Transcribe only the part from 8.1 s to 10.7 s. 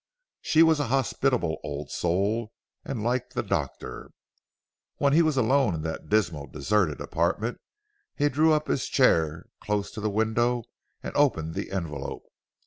he drew up his chair close to the window